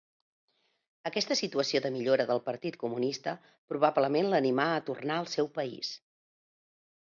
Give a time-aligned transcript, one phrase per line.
[1.09, 3.35] Aquesta situació de millora del partit comunista
[3.73, 5.95] probablement l'animà a tornar al seu país.